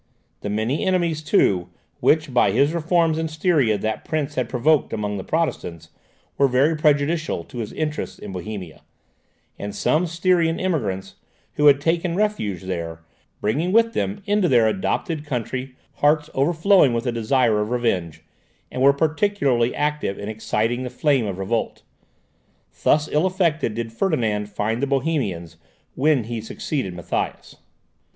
The 0.39 0.49
many 0.49 0.83
enemies, 0.83 1.21
too, 1.21 1.69
which 1.99 2.33
by 2.33 2.49
his 2.49 2.73
reforms 2.73 3.19
in 3.19 3.27
Styria 3.27 3.77
that 3.77 4.03
prince 4.03 4.33
had 4.33 4.49
provoked 4.49 4.93
among 4.93 5.17
the 5.17 5.23
Protestants, 5.23 5.89
were 6.39 6.47
very 6.47 6.75
prejudicial 6.75 7.43
to 7.43 7.59
his 7.59 7.71
interests 7.71 8.17
in 8.17 8.31
Bohemia; 8.31 8.81
and 9.59 9.75
some 9.75 10.07
Styrian 10.07 10.59
emigrants, 10.59 11.17
who 11.53 11.67
had 11.67 11.79
taken 11.79 12.15
refuge 12.15 12.63
there, 12.63 13.01
bringing 13.41 13.71
with 13.71 13.93
them 13.93 14.23
into 14.25 14.47
their 14.49 14.67
adopted 14.67 15.23
country 15.23 15.75
hearts 15.97 16.31
overflowing 16.33 16.95
with 16.95 17.05
a 17.05 17.11
desire 17.11 17.59
of 17.61 17.69
revenge, 17.69 18.23
were 18.71 18.93
particularly 18.93 19.75
active 19.75 20.17
in 20.17 20.27
exciting 20.29 20.81
the 20.81 20.89
flame 20.89 21.27
of 21.27 21.37
revolt. 21.37 21.83
Thus 22.81 23.07
ill 23.07 23.27
affected 23.27 23.75
did 23.75 23.93
Ferdinand 23.93 24.47
find 24.49 24.81
the 24.81 24.87
Bohemians, 24.87 25.57
when 25.93 26.23
he 26.23 26.41
succeeded 26.41 26.95
Matthias. 26.95 27.57